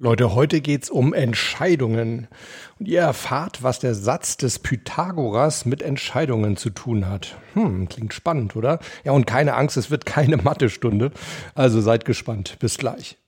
[0.00, 2.26] Leute, heute geht's um Entscheidungen.
[2.80, 7.38] Und ihr erfahrt, was der Satz des Pythagoras mit Entscheidungen zu tun hat.
[7.52, 8.80] Hm, klingt spannend, oder?
[9.04, 11.12] Ja, und keine Angst, es wird keine Mathestunde.
[11.54, 12.56] Also seid gespannt.
[12.58, 13.18] Bis gleich.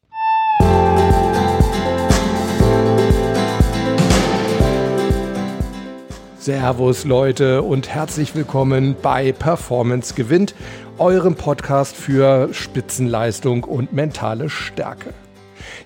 [6.40, 10.56] Servus Leute und herzlich willkommen bei Performance gewinnt,
[10.98, 15.14] eurem Podcast für Spitzenleistung und mentale Stärke.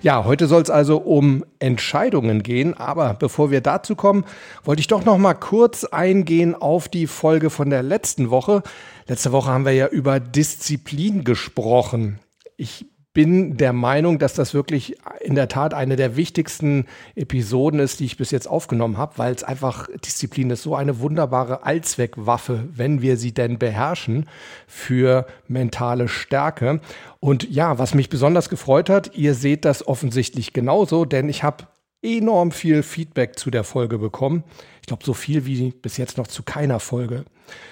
[0.03, 4.25] Ja, heute soll es also um Entscheidungen gehen, aber bevor wir dazu kommen,
[4.63, 8.63] wollte ich doch noch mal kurz eingehen auf die Folge von der letzten Woche.
[9.07, 12.17] Letzte Woche haben wir ja über Disziplin gesprochen.
[12.57, 17.99] Ich bin der Meinung, dass das wirklich in der Tat eine der wichtigsten Episoden ist,
[17.99, 22.69] die ich bis jetzt aufgenommen habe, weil es einfach Disziplin ist, so eine wunderbare Allzweckwaffe,
[22.73, 24.29] wenn wir sie denn beherrschen,
[24.65, 26.79] für mentale Stärke.
[27.19, 31.67] Und ja, was mich besonders gefreut hat, ihr seht das offensichtlich genauso, denn ich habe
[32.01, 34.43] enorm viel Feedback zu der Folge bekommen.
[34.79, 37.25] Ich glaube, so viel wie bis jetzt noch zu keiner Folge.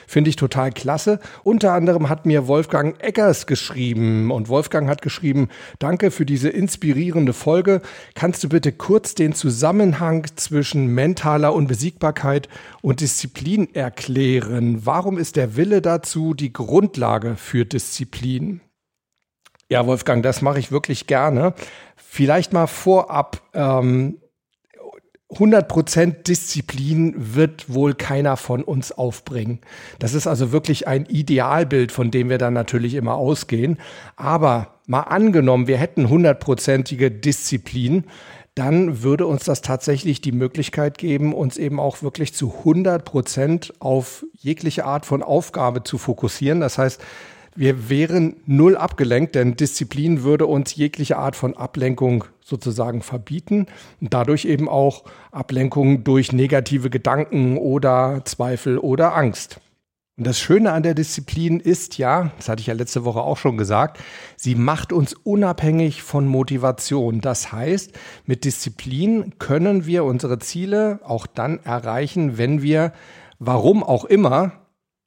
[0.07, 1.19] Finde ich total klasse.
[1.43, 5.49] Unter anderem hat mir Wolfgang Eggers geschrieben und Wolfgang hat geschrieben,
[5.79, 7.81] danke für diese inspirierende Folge.
[8.15, 12.49] Kannst du bitte kurz den Zusammenhang zwischen mentaler Unbesiegbarkeit
[12.81, 14.85] und Disziplin erklären?
[14.85, 18.61] Warum ist der Wille dazu die Grundlage für Disziplin?
[19.69, 21.53] Ja, Wolfgang, das mache ich wirklich gerne.
[21.95, 23.41] Vielleicht mal vorab.
[23.53, 24.17] Ähm,
[25.31, 29.59] 100% Disziplin wird wohl keiner von uns aufbringen.
[29.99, 33.77] Das ist also wirklich ein Idealbild, von dem wir dann natürlich immer ausgehen.
[34.15, 38.05] Aber mal angenommen, wir hätten hundertprozentige Disziplin,
[38.55, 43.73] dann würde uns das tatsächlich die Möglichkeit geben, uns eben auch wirklich zu 100 Prozent
[43.79, 46.59] auf jegliche Art von Aufgabe zu fokussieren.
[46.59, 46.99] Das heißt,
[47.59, 53.65] wir wären null abgelenkt, denn Disziplin würde uns jegliche Art von Ablenkung sozusagen verbieten
[53.99, 59.59] und dadurch eben auch Ablenkung durch negative Gedanken oder Zweifel oder Angst.
[60.17, 63.37] Und das Schöne an der Disziplin ist ja, das hatte ich ja letzte Woche auch
[63.37, 63.99] schon gesagt,
[64.37, 67.19] sie macht uns unabhängig von Motivation.
[67.19, 67.91] Das heißt,
[68.25, 72.93] mit Disziplin können wir unsere Ziele auch dann erreichen, wenn wir,
[73.37, 74.53] warum auch immer,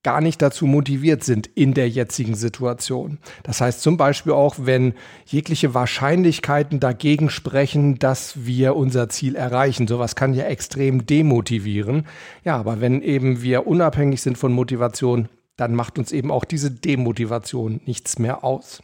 [0.02, 3.18] gar nicht dazu motiviert sind in der jetzigen Situation.
[3.44, 4.94] Das heißt zum Beispiel auch, wenn
[5.26, 9.86] jegliche Wahrscheinlichkeiten dagegen sprechen, dass wir unser Ziel erreichen.
[9.86, 12.06] Sowas kann ja extrem demotivieren.
[12.44, 16.70] Ja, aber wenn eben wir unabhängig sind von Motivation, dann macht uns eben auch diese
[16.70, 18.82] Demotivation nichts mehr aus.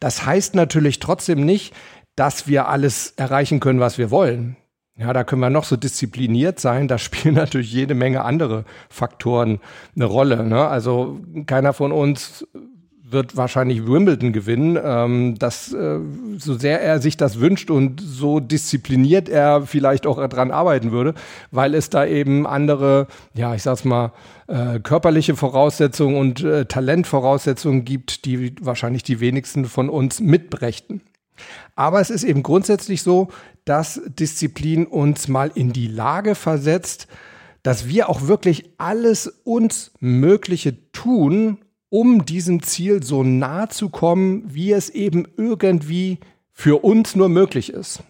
[0.00, 1.74] Das heißt natürlich trotzdem nicht,
[2.16, 4.56] dass wir alles erreichen können, was wir wollen.
[4.98, 6.88] Ja, da können wir noch so diszipliniert sein.
[6.88, 9.60] Da spielen natürlich jede Menge andere Faktoren
[9.94, 10.44] eine Rolle.
[10.44, 10.66] Ne?
[10.66, 12.46] Also keiner von uns
[13.08, 14.78] wird wahrscheinlich Wimbledon gewinnen.
[14.82, 16.00] Ähm, das, äh,
[16.38, 21.14] so sehr er sich das wünscht und so diszipliniert er vielleicht auch dran arbeiten würde,
[21.50, 24.12] weil es da eben andere, ja, ich sag's mal,
[24.48, 31.00] äh, körperliche Voraussetzungen und äh, Talentvoraussetzungen gibt, die wahrscheinlich die wenigsten von uns mitbrächten.
[31.74, 33.28] Aber es ist eben grundsätzlich so,
[33.64, 37.08] dass Disziplin uns mal in die Lage versetzt,
[37.62, 41.58] dass wir auch wirklich alles uns Mögliche tun,
[41.88, 46.18] um diesem Ziel so nah zu kommen, wie es eben irgendwie
[46.52, 48.02] für uns nur möglich ist.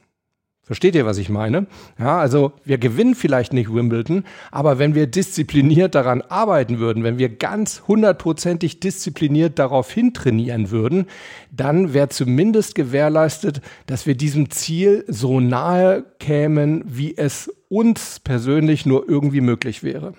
[0.66, 1.68] Versteht ihr, was ich meine?
[1.96, 7.18] Ja, also wir gewinnen vielleicht nicht Wimbledon, aber wenn wir diszipliniert daran arbeiten würden, wenn
[7.18, 11.06] wir ganz hundertprozentig diszipliniert darauf hintrainieren würden,
[11.52, 18.86] dann wäre zumindest gewährleistet, dass wir diesem Ziel so nahe kämen, wie es uns persönlich
[18.86, 20.14] nur irgendwie möglich wäre.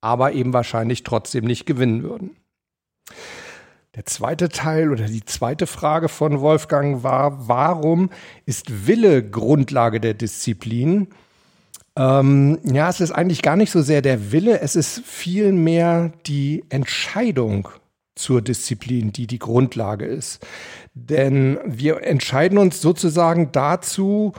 [0.00, 2.30] Aber eben wahrscheinlich trotzdem nicht gewinnen würden.
[3.96, 8.10] Der zweite Teil oder die zweite Frage von Wolfgang war, warum
[8.44, 11.08] ist Wille Grundlage der Disziplin?
[11.96, 16.62] Ähm, ja, es ist eigentlich gar nicht so sehr der Wille, es ist vielmehr die
[16.68, 17.70] Entscheidung
[18.14, 20.46] zur Disziplin, die die Grundlage ist.
[20.92, 24.34] Denn wir entscheiden uns sozusagen dazu,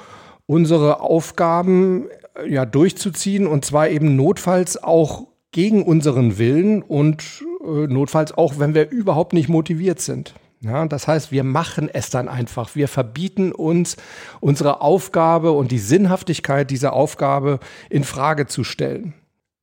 [0.45, 7.87] unsere Aufgaben äh, ja durchzuziehen und zwar eben notfalls auch gegen unseren Willen und äh,
[7.87, 10.33] notfalls auch, wenn wir überhaupt nicht motiviert sind.
[10.59, 12.75] Ja, das heißt, wir machen es dann einfach.
[12.75, 13.95] Wir verbieten uns,
[14.39, 17.59] unsere Aufgabe und die Sinnhaftigkeit dieser Aufgabe
[17.89, 19.13] in Frage zu stellen.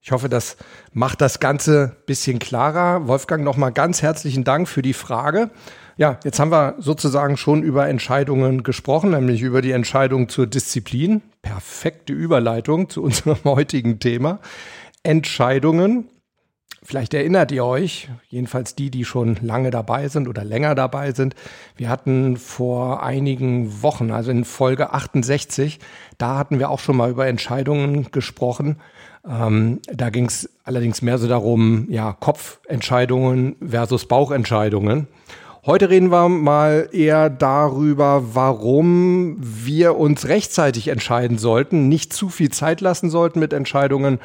[0.00, 0.56] Ich hoffe, das
[0.92, 3.08] macht das Ganze bisschen klarer.
[3.08, 5.50] Wolfgang, nochmal ganz herzlichen Dank für die Frage.
[5.96, 11.22] Ja, jetzt haben wir sozusagen schon über Entscheidungen gesprochen, nämlich über die Entscheidung zur Disziplin.
[11.40, 14.40] Perfekte Überleitung zu unserem heutigen Thema.
[15.04, 16.08] Entscheidungen
[16.86, 21.34] Vielleicht erinnert ihr euch, jedenfalls die, die schon lange dabei sind oder länger dabei sind.
[21.76, 25.78] Wir hatten vor einigen Wochen, also in Folge 68,
[26.18, 28.76] da hatten wir auch schon mal über Entscheidungen gesprochen.
[29.26, 35.08] Ähm, da ging es allerdings mehr so darum, ja, Kopfentscheidungen versus Bauchentscheidungen.
[35.64, 42.50] Heute reden wir mal eher darüber, warum wir uns rechtzeitig entscheiden sollten, nicht zu viel
[42.50, 44.18] Zeit lassen sollten mit Entscheidungen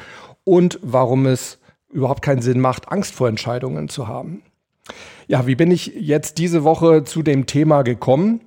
[0.50, 1.60] und warum es
[1.92, 4.42] überhaupt keinen Sinn macht, Angst vor Entscheidungen zu haben.
[5.28, 8.40] Ja, wie bin ich jetzt diese Woche zu dem Thema gekommen?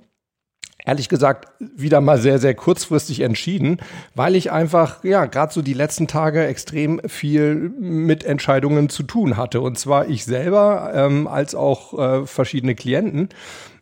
[0.85, 3.77] ehrlich gesagt wieder mal sehr, sehr kurzfristig entschieden,
[4.15, 9.37] weil ich einfach, ja, gerade so die letzten Tage extrem viel mit Entscheidungen zu tun
[9.37, 9.61] hatte.
[9.61, 13.29] Und zwar ich selber ähm, als auch äh, verschiedene Klienten.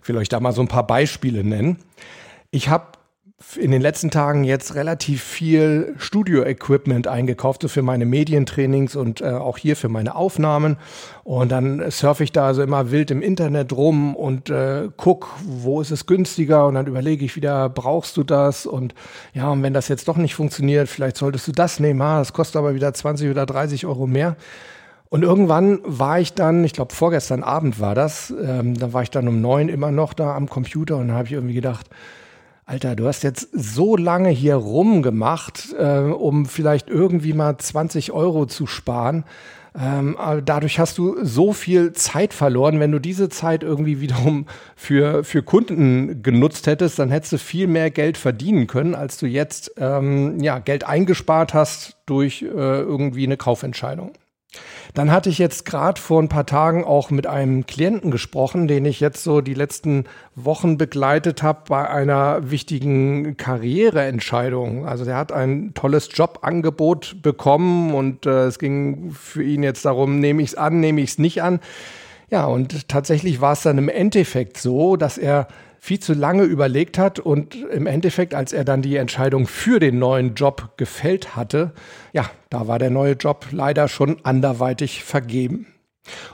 [0.03, 1.77] Ich will euch da mal so ein paar Beispiele nennen.
[2.51, 2.85] Ich habe
[3.55, 9.29] in den letzten Tagen jetzt relativ viel Studio-Equipment eingekauft, so für meine Medientrainings und äh,
[9.29, 10.77] auch hier für meine Aufnahmen.
[11.23, 15.81] Und dann surfe ich da also immer wild im Internet rum und äh, guck, wo
[15.81, 18.65] ist es günstiger und dann überlege ich wieder, brauchst du das?
[18.65, 18.93] Und
[19.33, 22.01] ja, und wenn das jetzt doch nicht funktioniert, vielleicht solltest du das nehmen.
[22.01, 24.35] Ah, das kostet aber wieder 20 oder 30 Euro mehr.
[25.09, 29.11] Und irgendwann war ich dann, ich glaube vorgestern Abend war das, ähm, da war ich
[29.11, 31.89] dann um neun immer noch da am Computer und dann habe ich irgendwie gedacht,
[32.71, 38.45] Alter, du hast jetzt so lange hier rumgemacht, äh, um vielleicht irgendwie mal 20 Euro
[38.45, 39.25] zu sparen.
[39.77, 40.15] Ähm,
[40.45, 42.79] dadurch hast du so viel Zeit verloren.
[42.79, 44.45] Wenn du diese Zeit irgendwie wiederum
[44.77, 49.25] für, für Kunden genutzt hättest, dann hättest du viel mehr Geld verdienen können, als du
[49.25, 54.13] jetzt ähm, ja, Geld eingespart hast durch äh, irgendwie eine Kaufentscheidung.
[54.93, 58.85] Dann hatte ich jetzt gerade vor ein paar Tagen auch mit einem Klienten gesprochen, den
[58.85, 60.05] ich jetzt so die letzten
[60.35, 64.85] Wochen begleitet habe bei einer wichtigen Karriereentscheidung.
[64.85, 70.19] Also der hat ein tolles Jobangebot bekommen und äh, es ging für ihn jetzt darum,
[70.19, 71.59] nehme ich es an, nehme ich es nicht an.
[72.29, 75.47] Ja, und tatsächlich war es dann im Endeffekt so, dass er
[75.83, 79.97] viel zu lange überlegt hat und im Endeffekt, als er dann die Entscheidung für den
[79.97, 81.73] neuen Job gefällt hatte,
[82.13, 85.65] ja, da war der neue Job leider schon anderweitig vergeben.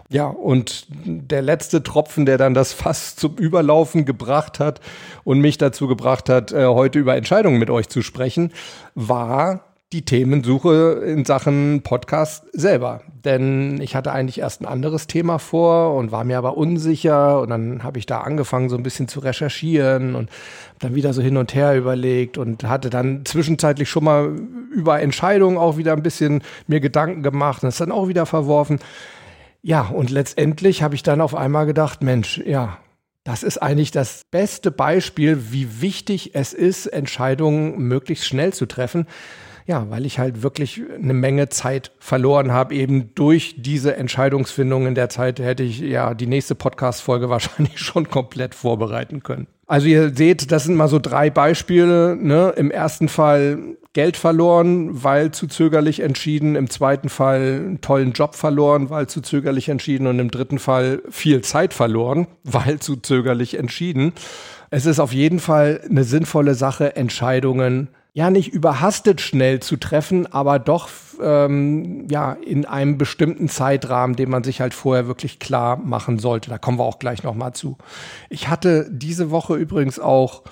[0.10, 4.82] Ja, und der letzte Tropfen, der dann das Fass zum Überlaufen gebracht hat
[5.24, 8.52] und mich dazu gebracht hat, äh, heute über Entscheidungen mit euch zu sprechen,
[8.96, 13.02] war die Themensuche in Sachen Podcast selber.
[13.24, 17.40] Denn ich hatte eigentlich erst ein anderes Thema vor und war mir aber unsicher.
[17.40, 20.30] Und dann habe ich da angefangen, so ein bisschen zu recherchieren und
[20.80, 24.36] dann wieder so hin und her überlegt und hatte dann zwischenzeitlich schon mal
[24.74, 28.80] über Entscheidungen auch wieder ein bisschen mir Gedanken gemacht und es dann auch wieder verworfen.
[29.62, 32.78] Ja, und letztendlich habe ich dann auf einmal gedacht, Mensch, ja,
[33.24, 39.08] das ist eigentlich das beste Beispiel, wie wichtig es ist, Entscheidungen möglichst schnell zu treffen.
[39.68, 44.96] Ja, weil ich halt wirklich eine Menge Zeit verloren habe, eben durch diese Entscheidungsfindung in
[44.96, 49.48] der Zeit hätte ich ja die nächste Podcast-Folge wahrscheinlich schon komplett vorbereiten können.
[49.68, 52.16] Also ihr seht, das sind mal so drei Beispiele.
[52.16, 52.54] Ne?
[52.56, 56.56] Im ersten Fall Geld verloren, weil zu zögerlich entschieden.
[56.56, 60.08] Im zweiten Fall einen tollen Job verloren, weil zu zögerlich entschieden.
[60.08, 64.14] Und im dritten Fall viel Zeit verloren, weil zu zögerlich entschieden.
[64.70, 70.26] Es ist auf jeden Fall eine sinnvolle Sache, Entscheidungen ja nicht überhastet schnell zu treffen,
[70.32, 70.90] aber doch
[71.22, 76.50] ähm, ja in einem bestimmten Zeitrahmen, den man sich halt vorher wirklich klar machen sollte.
[76.50, 77.78] Da kommen wir auch gleich noch mal zu.
[78.30, 80.44] Ich hatte diese Woche übrigens auch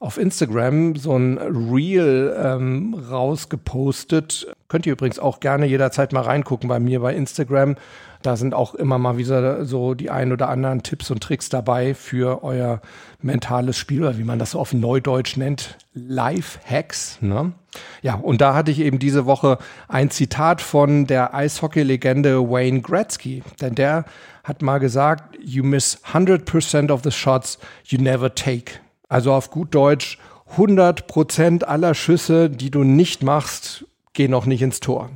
[0.00, 4.46] auf Instagram so ein Reel ähm, rausgepostet.
[4.68, 7.76] Könnt ihr übrigens auch gerne jederzeit mal reingucken bei mir bei Instagram.
[8.24, 11.92] Da sind auch immer mal wieder so die ein oder anderen Tipps und Tricks dabei
[11.92, 12.80] für euer
[13.20, 17.18] mentales Spiel oder wie man das auf Neudeutsch nennt, Life-Hacks.
[17.20, 17.52] Ne?
[18.00, 23.42] Ja, und da hatte ich eben diese Woche ein Zitat von der Eishockey-Legende Wayne Gretzky,
[23.60, 24.06] denn der
[24.42, 28.80] hat mal gesagt, you miss 100% of the shots you never take.
[29.06, 30.18] Also auf gut Deutsch,
[30.56, 35.10] 100% aller Schüsse, die du nicht machst, gehen noch nicht ins Tor.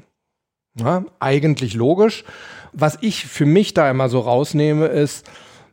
[0.78, 2.24] Ja, eigentlich logisch.
[2.72, 5.26] Was ich für mich da immer so rausnehme, ist,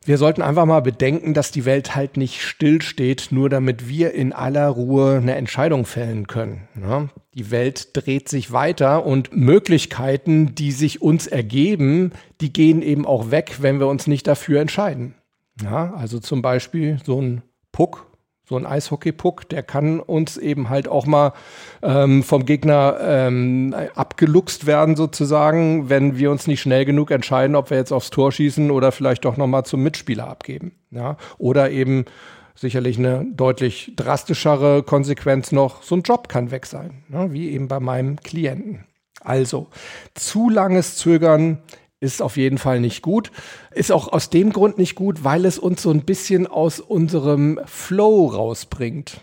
[0.06, 4.34] wir sollten einfach mal bedenken, dass die Welt halt nicht stillsteht, nur damit wir in
[4.34, 6.68] aller Ruhe eine Entscheidung fällen können.
[6.80, 13.08] Ja, die Welt dreht sich weiter und Möglichkeiten, die sich uns ergeben, die gehen eben
[13.08, 15.16] auch weg, wenn wir uns nicht dafür entscheiden.
[15.64, 18.06] Ja, also zum Beispiel so ein Puck
[18.48, 21.34] so ein Eishockeypuck, der kann uns eben halt auch mal
[21.82, 27.72] ähm, vom Gegner ähm, abgeluchst werden sozusagen, wenn wir uns nicht schnell genug entscheiden, ob
[27.72, 30.74] wir jetzt aufs Tor schießen oder vielleicht doch noch mal zum Mitspieler abgeben.
[30.92, 31.18] Ja?
[31.40, 32.06] Oder eben
[32.54, 37.34] sicherlich eine deutlich drastischere Konsequenz noch, so ein Job kann weg sein, ne?
[37.34, 38.86] wie eben bei meinem Klienten.
[39.22, 39.68] Also,
[40.14, 41.60] zu langes Zögern
[42.06, 43.32] ist auf jeden Fall nicht gut.
[43.72, 47.60] Ist auch aus dem Grund nicht gut, weil es uns so ein bisschen aus unserem
[47.66, 49.22] Flow rausbringt.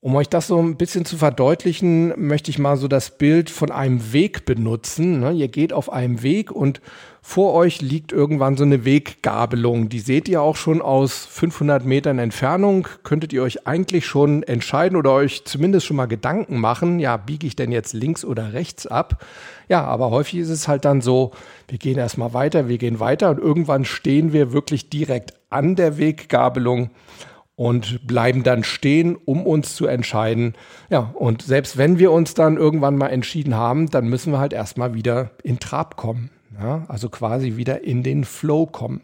[0.00, 3.70] Um euch das so ein bisschen zu verdeutlichen, möchte ich mal so das Bild von
[3.70, 5.20] einem Weg benutzen.
[5.20, 5.32] Ne?
[5.32, 6.82] Ihr geht auf einem Weg und
[7.26, 9.88] vor euch liegt irgendwann so eine Weggabelung.
[9.88, 12.86] Die seht ihr auch schon aus 500 Metern Entfernung.
[13.02, 17.46] Könntet ihr euch eigentlich schon entscheiden oder euch zumindest schon mal Gedanken machen, ja, biege
[17.46, 19.24] ich denn jetzt links oder rechts ab?
[19.70, 21.30] Ja, aber häufig ist es halt dann so,
[21.66, 25.96] wir gehen erstmal weiter, wir gehen weiter und irgendwann stehen wir wirklich direkt an der
[25.96, 26.90] Weggabelung
[27.56, 30.52] und bleiben dann stehen, um uns zu entscheiden.
[30.90, 34.52] Ja, und selbst wenn wir uns dann irgendwann mal entschieden haben, dann müssen wir halt
[34.52, 36.28] erstmal wieder in Trab kommen.
[36.58, 39.00] Ja, also quasi wieder in den Flow kommen.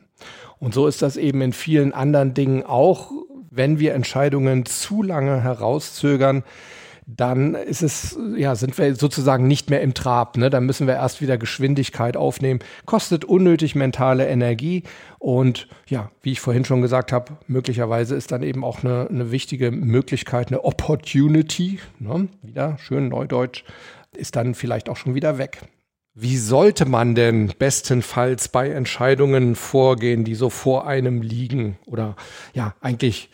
[0.58, 3.10] Und so ist das eben in vielen anderen Dingen auch,
[3.50, 6.44] wenn wir Entscheidungen zu lange herauszögern,
[7.16, 10.36] dann ist es, ja, sind wir sozusagen nicht mehr im Trab.
[10.36, 10.50] Ne?
[10.50, 12.60] Dann müssen wir erst wieder Geschwindigkeit aufnehmen.
[12.86, 14.84] Kostet unnötig mentale Energie.
[15.18, 19.30] Und ja, wie ich vorhin schon gesagt habe, möglicherweise ist dann eben auch eine, eine
[19.32, 22.28] wichtige Möglichkeit, eine Opportunity, ne?
[22.42, 23.64] wieder schön neudeutsch,
[24.12, 25.62] ist dann vielleicht auch schon wieder weg.
[26.14, 31.78] Wie sollte man denn bestenfalls bei Entscheidungen vorgehen, die so vor einem liegen?
[31.86, 32.16] Oder
[32.52, 33.30] ja, eigentlich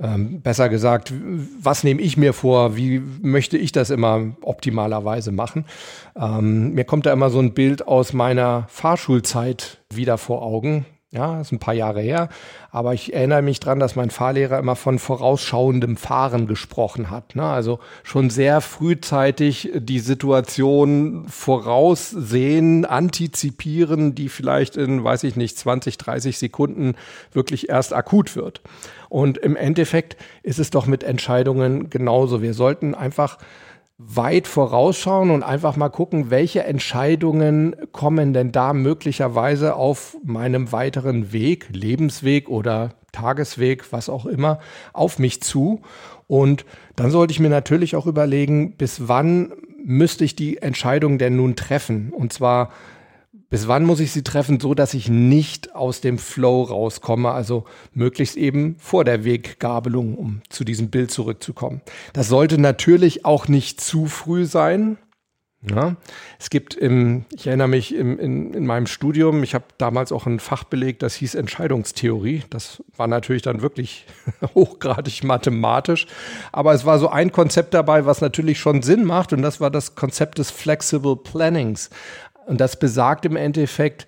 [0.00, 1.12] ähm, besser gesagt,
[1.60, 2.76] was nehme ich mir vor?
[2.76, 5.64] Wie möchte ich das immer optimalerweise machen?
[6.16, 10.86] Ähm, mir kommt da immer so ein Bild aus meiner Fahrschulzeit wieder vor Augen.
[11.10, 12.28] Ja, ist ein paar Jahre her.
[12.70, 17.34] Aber ich erinnere mich dran, dass mein Fahrlehrer immer von vorausschauendem Fahren gesprochen hat.
[17.34, 17.44] Ne?
[17.44, 25.96] Also schon sehr frühzeitig die Situation voraussehen, antizipieren, die vielleicht in, weiß ich nicht, 20,
[25.96, 26.94] 30 Sekunden
[27.32, 28.60] wirklich erst akut wird.
[29.08, 32.42] Und im Endeffekt ist es doch mit Entscheidungen genauso.
[32.42, 33.38] Wir sollten einfach
[33.98, 41.32] weit vorausschauen und einfach mal gucken, welche Entscheidungen kommen denn da möglicherweise auf meinem weiteren
[41.32, 44.60] Weg, Lebensweg oder Tagesweg, was auch immer,
[44.92, 45.80] auf mich zu.
[46.28, 46.64] Und
[46.94, 49.52] dann sollte ich mir natürlich auch überlegen, bis wann
[49.84, 52.12] müsste ich die Entscheidung denn nun treffen?
[52.12, 52.70] Und zwar
[53.50, 57.64] bis wann muss ich sie treffen, so dass ich nicht aus dem Flow rauskomme, also
[57.94, 61.80] möglichst eben vor der Weggabelung, um zu diesem Bild zurückzukommen.
[62.12, 64.98] Das sollte natürlich auch nicht zu früh sein.
[65.60, 65.96] Ja,
[66.38, 70.24] es gibt im, ich erinnere mich im, in, in meinem Studium, ich habe damals auch
[70.24, 72.44] ein Fach belegt, das hieß Entscheidungstheorie.
[72.48, 74.06] Das war natürlich dann wirklich
[74.54, 76.06] hochgradig mathematisch,
[76.52, 79.72] aber es war so ein Konzept dabei, was natürlich schon Sinn macht und das war
[79.72, 81.90] das Konzept des Flexible Plannings.
[82.48, 84.06] Und das besagt im Endeffekt,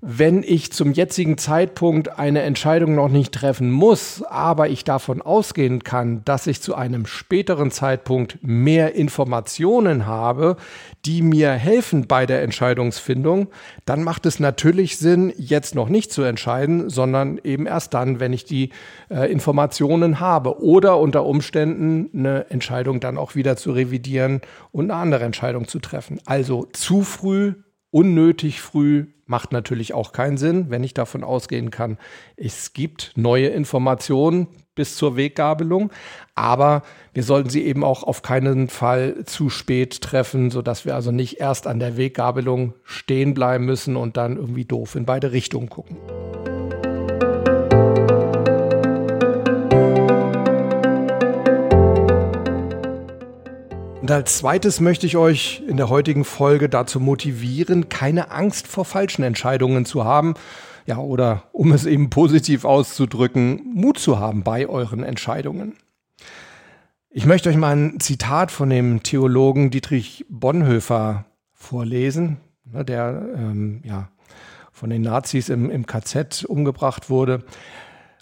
[0.00, 5.82] wenn ich zum jetzigen Zeitpunkt eine Entscheidung noch nicht treffen muss, aber ich davon ausgehen
[5.82, 10.56] kann, dass ich zu einem späteren Zeitpunkt mehr Informationen habe,
[11.04, 13.48] die mir helfen bei der Entscheidungsfindung,
[13.86, 18.32] dann macht es natürlich Sinn, jetzt noch nicht zu entscheiden, sondern eben erst dann, wenn
[18.32, 18.70] ich die
[19.10, 25.00] äh, Informationen habe oder unter Umständen eine Entscheidung dann auch wieder zu revidieren und eine
[25.00, 26.20] andere Entscheidung zu treffen.
[26.24, 27.54] Also zu früh
[27.90, 31.98] unnötig früh macht natürlich auch keinen Sinn, wenn ich davon ausgehen kann,
[32.36, 35.92] es gibt neue Informationen bis zur Weggabelung,
[36.34, 41.10] aber wir sollten sie eben auch auf keinen Fall zu spät treffen, sodass wir also
[41.10, 45.68] nicht erst an der Weggabelung stehen bleiben müssen und dann irgendwie doof in beide Richtungen
[45.68, 45.98] gucken.
[54.08, 58.86] Und als zweites möchte ich euch in der heutigen Folge dazu motivieren, keine Angst vor
[58.86, 60.32] falschen Entscheidungen zu haben.
[60.86, 65.74] Ja, oder um es eben positiv auszudrücken, Mut zu haben bei euren Entscheidungen.
[67.10, 73.82] Ich möchte euch mal ein Zitat von dem Theologen Dietrich Bonhoeffer vorlesen, ne, der ähm,
[73.84, 74.08] ja,
[74.72, 77.44] von den Nazis im, im KZ umgebracht wurde.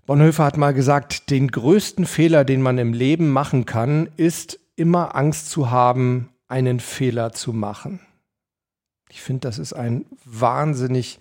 [0.05, 5.17] Bonhoeffer hat mal gesagt, den größten Fehler, den man im Leben machen kann, ist immer
[5.17, 8.01] Angst zu haben, einen Fehler zu machen.
[9.11, 11.19] Ich finde, das ist ein wahnsinnig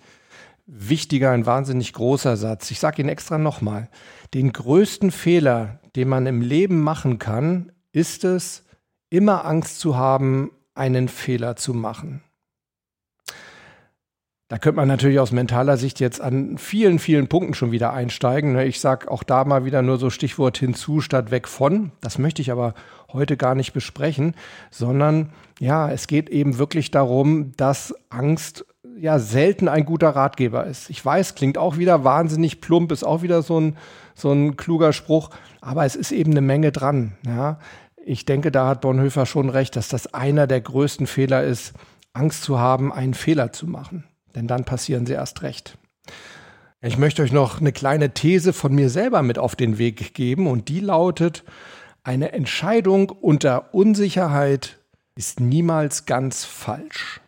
[0.66, 2.70] wichtiger, ein wahnsinnig großer Satz.
[2.70, 3.88] Ich sage ihn extra nochmal.
[4.34, 8.64] Den größten Fehler, den man im Leben machen kann, ist es,
[9.08, 12.22] immer Angst zu haben, einen Fehler zu machen.
[14.48, 18.52] Da könnte man natürlich aus mentaler Sicht jetzt an vielen, vielen Punkten schon wieder einsteigen.
[18.52, 18.64] Ne?
[18.64, 21.90] Ich sage auch da mal wieder nur so Stichwort hinzu statt weg von.
[22.00, 22.74] Das möchte ich aber
[23.12, 24.36] heute gar nicht besprechen,
[24.70, 28.64] sondern ja, es geht eben wirklich darum, dass Angst
[28.96, 30.90] ja selten ein guter Ratgeber ist.
[30.90, 33.76] Ich weiß, klingt auch wieder wahnsinnig plump, ist auch wieder so ein,
[34.14, 37.16] so ein kluger Spruch, aber es ist eben eine Menge dran.
[37.26, 37.58] Ja?
[38.04, 41.72] Ich denke, da hat Bonhoeffer schon recht, dass das einer der größten Fehler ist,
[42.12, 44.04] Angst zu haben, einen Fehler zu machen.
[44.36, 45.76] Denn dann passieren sie erst recht.
[46.80, 50.46] Ich möchte euch noch eine kleine These von mir selber mit auf den Weg geben
[50.46, 51.42] und die lautet,
[52.04, 54.78] eine Entscheidung unter Unsicherheit
[55.16, 57.20] ist niemals ganz falsch.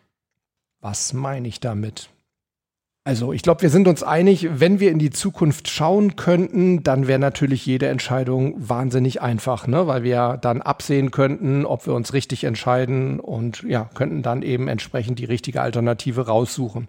[0.81, 2.11] Was meine ich damit?
[3.09, 7.09] Also ich glaube, wir sind uns einig, wenn wir in die Zukunft schauen könnten, dann
[7.09, 9.87] wäre natürlich jede Entscheidung wahnsinnig einfach, ne?
[9.87, 14.69] weil wir dann absehen könnten, ob wir uns richtig entscheiden und ja, könnten dann eben
[14.69, 16.89] entsprechend die richtige Alternative raussuchen.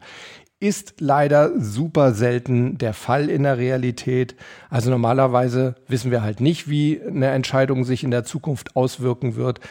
[0.59, 4.35] Ist leider super selten der Fall in der Realität.
[4.69, 9.61] Also normalerweise wissen wir halt nicht, wie eine Entscheidung sich in der Zukunft auswirken wird.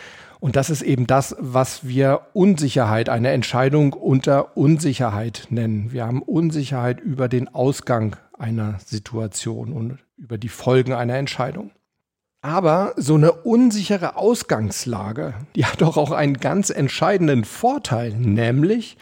[0.41, 5.93] Und das ist eben das, was wir Unsicherheit, eine Entscheidung unter Unsicherheit nennen.
[5.93, 11.73] Wir haben Unsicherheit über den Ausgang einer Situation und über die Folgen einer Entscheidung.
[12.41, 18.97] Aber so eine unsichere Ausgangslage, die hat doch auch einen ganz entscheidenden Vorteil, nämlich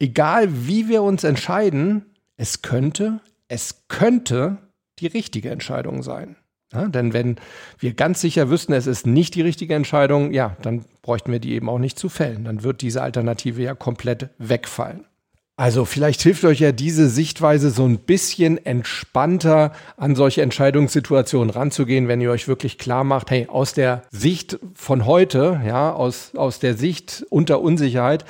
[0.00, 2.06] egal wie wir uns entscheiden,
[2.36, 4.58] es könnte, es könnte
[4.98, 6.36] die richtige Entscheidung sein.
[6.72, 7.36] Ja, denn wenn
[7.78, 11.54] wir ganz sicher wüssten, es ist nicht die richtige Entscheidung, ja, dann bräuchten wir die
[11.54, 12.44] eben auch nicht zu fällen.
[12.44, 15.04] Dann wird diese Alternative ja komplett wegfallen.
[15.60, 22.08] Also vielleicht hilft euch ja diese Sichtweise so ein bisschen entspannter an solche Entscheidungssituationen ranzugehen,
[22.08, 26.60] wenn ihr euch wirklich klar macht, hey, aus der Sicht von heute, ja, aus, aus
[26.60, 28.24] der Sicht unter Unsicherheit,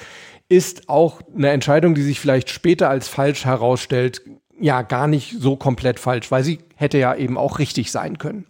[0.48, 4.22] ist auch eine Entscheidung, die sich vielleicht später als falsch herausstellt,
[4.60, 8.46] ja gar nicht so komplett falsch, weil sie hätte ja eben auch richtig sein können.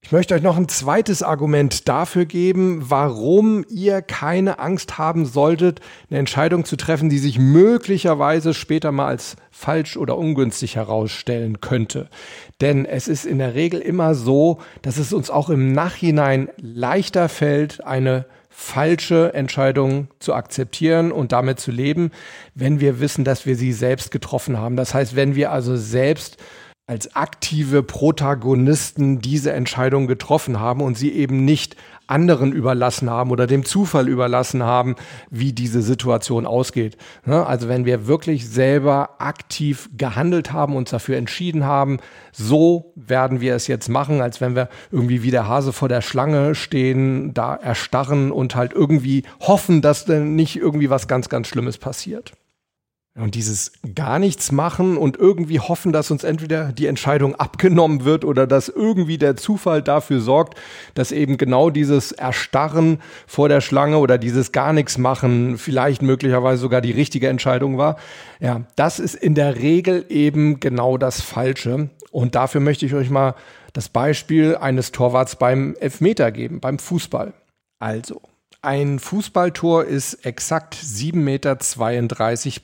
[0.00, 5.80] Ich möchte euch noch ein zweites Argument dafür geben, warum ihr keine Angst haben solltet,
[6.08, 12.08] eine Entscheidung zu treffen, die sich möglicherweise später mal als falsch oder ungünstig herausstellen könnte.
[12.60, 17.28] Denn es ist in der Regel immer so, dass es uns auch im Nachhinein leichter
[17.28, 18.24] fällt, eine
[18.60, 22.10] falsche Entscheidung zu akzeptieren und damit zu leben,
[22.56, 24.74] wenn wir wissen, dass wir sie selbst getroffen haben.
[24.74, 26.38] Das heißt, wenn wir also selbst
[26.88, 31.76] als aktive Protagonisten diese Entscheidung getroffen haben und sie eben nicht
[32.08, 34.96] anderen überlassen haben oder dem Zufall überlassen haben,
[35.30, 36.96] wie diese Situation ausgeht.
[37.24, 37.46] Ne?
[37.46, 41.98] Also wenn wir wirklich selber aktiv gehandelt haben, uns dafür entschieden haben,
[42.32, 46.02] so werden wir es jetzt machen, als wenn wir irgendwie wie der Hase vor der
[46.02, 51.48] Schlange stehen, da erstarren und halt irgendwie hoffen, dass denn nicht irgendwie was ganz, ganz
[51.48, 52.32] Schlimmes passiert.
[53.18, 58.24] Und dieses gar nichts machen und irgendwie hoffen, dass uns entweder die Entscheidung abgenommen wird
[58.24, 60.56] oder dass irgendwie der Zufall dafür sorgt,
[60.94, 66.60] dass eben genau dieses Erstarren vor der Schlange oder dieses gar nichts machen vielleicht möglicherweise
[66.60, 67.96] sogar die richtige Entscheidung war.
[68.38, 71.90] Ja, das ist in der Regel eben genau das Falsche.
[72.12, 73.34] Und dafür möchte ich euch mal
[73.72, 77.32] das Beispiel eines Torwarts beim Elfmeter geben, beim Fußball.
[77.80, 78.22] Also,
[78.62, 81.56] ein Fußballtor ist exakt 7,32 Meter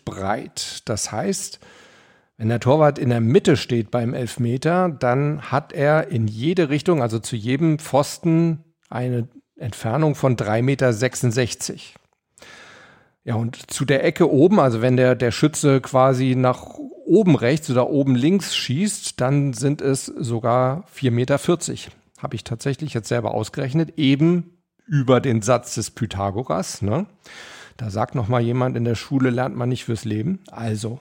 [0.04, 0.82] breit.
[0.86, 1.60] Das heißt,
[2.36, 7.00] wenn der Torwart in der Mitte steht beim Elfmeter, dann hat er in jede Richtung,
[7.00, 11.82] also zu jedem Pfosten, eine Entfernung von 3,66 Meter.
[13.26, 16.76] Ja, und zu der Ecke oben, also wenn der, der Schütze quasi nach
[17.06, 21.38] oben rechts oder oben links schießt, dann sind es sogar 4,40 Meter.
[22.18, 24.53] Habe ich tatsächlich jetzt selber ausgerechnet, eben
[24.86, 26.82] über den Satz des Pythagoras.
[26.82, 27.06] Ne?
[27.76, 30.40] Da sagt noch mal jemand, in der Schule lernt man nicht fürs Leben.
[30.50, 31.00] Also,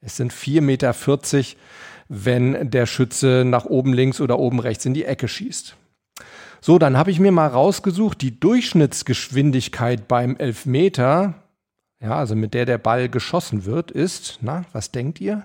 [0.00, 0.94] es sind 4,40 Meter,
[2.08, 5.76] wenn der Schütze nach oben links oder oben rechts in die Ecke schießt.
[6.60, 11.34] So, dann habe ich mir mal rausgesucht, die Durchschnittsgeschwindigkeit beim Elfmeter,
[12.00, 15.44] ja, also mit der der Ball geschossen wird, ist, na, was denkt ihr?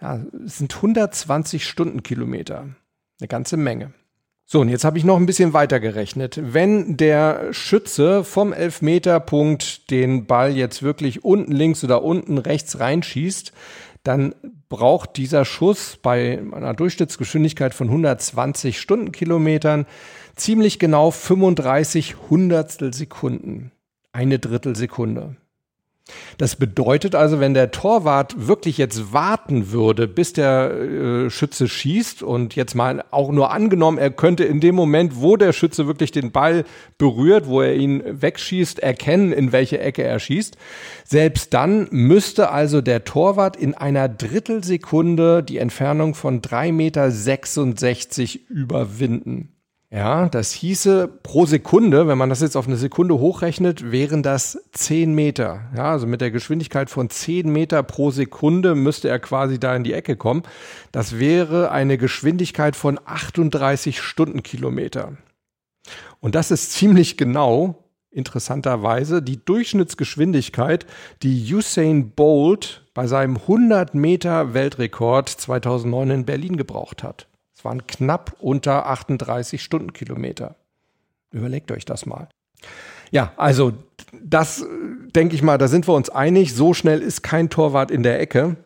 [0.00, 2.68] Ja, es sind 120 Stundenkilometer.
[3.20, 3.92] Eine ganze Menge.
[4.44, 6.38] So, und jetzt habe ich noch ein bisschen weiter gerechnet.
[6.42, 13.52] Wenn der Schütze vom Elfmeterpunkt den Ball jetzt wirklich unten links oder unten rechts reinschießt,
[14.02, 14.34] dann
[14.68, 19.86] braucht dieser Schuss bei einer Durchschnittsgeschwindigkeit von 120 Stundenkilometern
[20.34, 23.70] ziemlich genau 35 Hundertstel Sekunden.
[24.12, 25.36] Eine Drittelsekunde.
[26.36, 32.22] Das bedeutet also, wenn der Torwart wirklich jetzt warten würde, bis der äh, Schütze schießt
[32.24, 36.10] und jetzt mal auch nur angenommen, er könnte in dem Moment, wo der Schütze wirklich
[36.10, 36.64] den Ball
[36.98, 40.56] berührt, wo er ihn wegschießt, erkennen, in welche Ecke er schießt.
[41.04, 49.61] Selbst dann müsste also der Torwart in einer Drittelsekunde die Entfernung von 3,66 Meter überwinden.
[49.94, 54.58] Ja, das hieße pro Sekunde, wenn man das jetzt auf eine Sekunde hochrechnet, wären das
[54.72, 55.68] 10 Meter.
[55.76, 59.84] Ja, also mit der Geschwindigkeit von 10 Meter pro Sekunde müsste er quasi da in
[59.84, 60.44] die Ecke kommen.
[60.92, 65.18] Das wäre eine Geschwindigkeit von 38 Stundenkilometer.
[66.20, 70.86] Und das ist ziemlich genau interessanterweise die Durchschnittsgeschwindigkeit,
[71.22, 77.26] die Usain Bolt bei seinem 100 Meter Weltrekord 2009 in Berlin gebraucht hat.
[77.64, 80.56] Waren knapp unter 38 Stundenkilometer.
[81.30, 82.28] Überlegt euch das mal.
[83.10, 83.72] Ja, also
[84.22, 84.64] das
[85.14, 86.54] denke ich mal, da sind wir uns einig.
[86.54, 88.56] So schnell ist kein Torwart in der Ecke.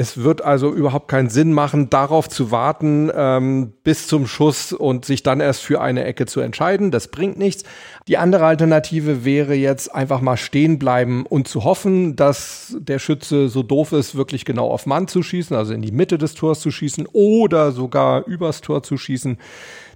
[0.00, 5.04] Es wird also überhaupt keinen Sinn machen, darauf zu warten ähm, bis zum Schuss und
[5.04, 6.90] sich dann erst für eine Ecke zu entscheiden.
[6.90, 7.64] Das bringt nichts.
[8.08, 13.50] Die andere Alternative wäre jetzt einfach mal stehen bleiben und zu hoffen, dass der Schütze
[13.50, 16.60] so doof ist, wirklich genau auf Mann zu schießen, also in die Mitte des Tors
[16.60, 19.36] zu schießen oder sogar übers Tor zu schießen.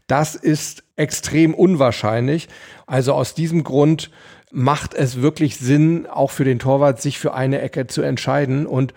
[0.07, 2.49] Das ist extrem unwahrscheinlich.
[2.87, 4.11] Also aus diesem Grund
[4.53, 8.93] macht es wirklich Sinn, auch für den Torwart, sich für eine Ecke zu entscheiden und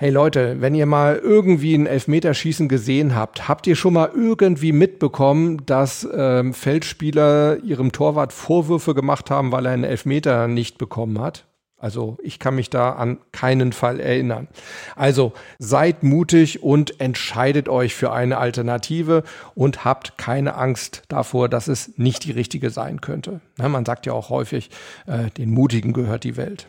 [0.00, 4.70] Hey Leute, wenn ihr mal irgendwie ein Elfmeterschießen gesehen habt, habt ihr schon mal irgendwie
[4.70, 11.20] mitbekommen, dass ähm, Feldspieler ihrem Torwart Vorwürfe gemacht haben, weil er einen Elfmeter nicht bekommen
[11.20, 11.46] hat?
[11.78, 14.46] Also ich kann mich da an keinen Fall erinnern.
[14.94, 19.24] Also seid mutig und entscheidet euch für eine Alternative
[19.56, 23.40] und habt keine Angst davor, dass es nicht die richtige sein könnte.
[23.58, 24.70] Ja, man sagt ja auch häufig,
[25.08, 26.68] äh, den Mutigen gehört die Welt.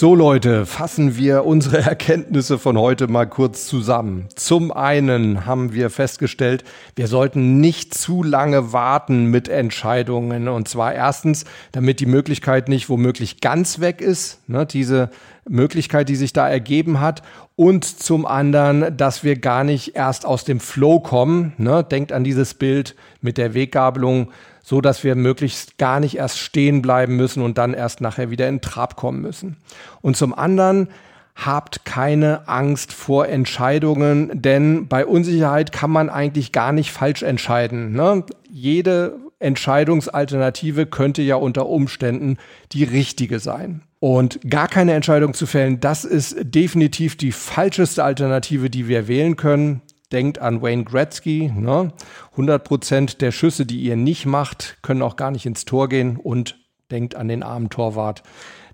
[0.00, 4.28] So Leute, fassen wir unsere Erkenntnisse von heute mal kurz zusammen.
[4.36, 6.62] Zum einen haben wir festgestellt,
[6.94, 10.46] wir sollten nicht zu lange warten mit Entscheidungen.
[10.46, 15.10] Und zwar erstens, damit die Möglichkeit nicht womöglich ganz weg ist, ne, diese
[15.48, 17.24] Möglichkeit, die sich da ergeben hat.
[17.56, 21.54] Und zum anderen, dass wir gar nicht erst aus dem Flow kommen.
[21.58, 21.82] Ne?
[21.82, 24.28] Denkt an dieses Bild mit der Weggabelung
[24.68, 28.46] so dass wir möglichst gar nicht erst stehen bleiben müssen und dann erst nachher wieder
[28.48, 29.56] in Trab kommen müssen.
[30.02, 30.88] Und zum anderen,
[31.34, 37.92] habt keine Angst vor Entscheidungen, denn bei Unsicherheit kann man eigentlich gar nicht falsch entscheiden.
[37.92, 38.24] Ne?
[38.50, 42.36] Jede Entscheidungsalternative könnte ja unter Umständen
[42.72, 43.82] die richtige sein.
[44.00, 49.36] Und gar keine Entscheidung zu fällen, das ist definitiv die falscheste Alternative, die wir wählen
[49.36, 49.80] können.
[50.12, 51.52] Denkt an Wayne Gretzky.
[51.54, 51.92] Ne?
[52.32, 56.16] 100 Prozent der Schüsse, die ihr nicht macht, können auch gar nicht ins Tor gehen.
[56.16, 56.58] Und
[56.90, 58.22] denkt an den armen Torwart,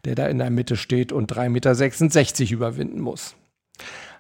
[0.05, 3.35] der da in der Mitte steht und 3,66 Meter überwinden muss.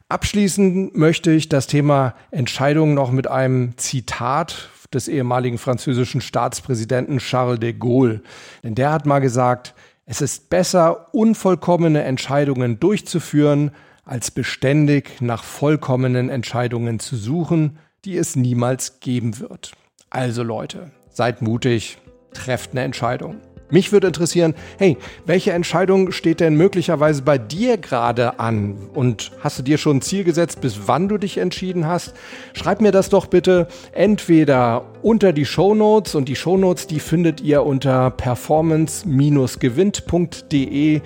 [0.08, 7.58] Abschließen möchte ich das Thema Entscheidungen noch mit einem Zitat des ehemaligen französischen Staatspräsidenten Charles
[7.58, 8.22] de Gaulle.
[8.62, 9.74] Denn der hat mal gesagt,
[10.06, 13.70] es ist besser, unvollkommene Entscheidungen durchzuführen,
[14.04, 19.72] als beständig nach vollkommenen Entscheidungen zu suchen, die es niemals geben wird.
[20.10, 21.98] Also Leute, seid mutig,
[22.34, 23.36] trefft eine Entscheidung.
[23.70, 28.76] Mich würde interessieren, hey, welche Entscheidung steht denn möglicherweise bei dir gerade an?
[28.92, 32.12] Und hast du dir schon ein Ziel gesetzt, bis wann du dich entschieden hast?
[32.52, 37.00] Schreib mir das doch bitte entweder unter die Show Notes und die Show Notes, die
[37.00, 41.00] findet ihr unter performance-gewinnt.de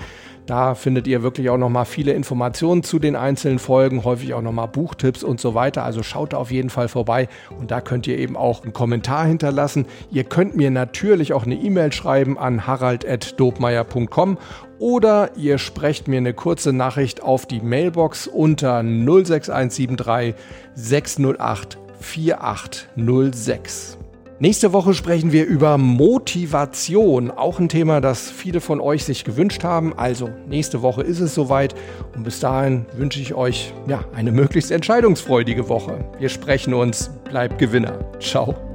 [0.48, 4.68] da findet ihr wirklich auch nochmal viele Informationen zu den einzelnen Folgen, häufig auch nochmal
[4.68, 5.84] Buchtipps und so weiter.
[5.84, 9.26] Also schaut da auf jeden Fall vorbei und da könnt ihr eben auch einen Kommentar
[9.26, 9.84] hinterlassen.
[10.11, 14.38] Ihr könnt mir natürlich auch eine E-Mail schreiben an harald.dobmeier.com
[14.78, 20.34] oder ihr sprecht mir eine kurze Nachricht auf die Mailbox unter 06173
[20.74, 23.98] 608 4806.
[24.40, 29.64] Nächste Woche sprechen wir über Motivation, auch ein Thema, das viele von euch sich gewünscht
[29.64, 29.98] haben.
[29.98, 31.74] Also nächste Woche ist es soweit
[32.14, 36.05] und bis dahin wünsche ich euch ja, eine möglichst entscheidungsfreudige Woche.
[36.20, 37.98] Wir sprechen uns, bleibt Gewinner.
[38.20, 38.67] Ciao.